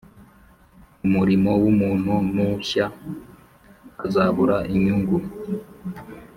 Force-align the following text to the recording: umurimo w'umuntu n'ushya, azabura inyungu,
umurimo 1.05 1.49
w'umuntu 1.61 2.13
n'ushya, 2.33 2.85
azabura 4.05 4.57
inyungu, 4.73 5.17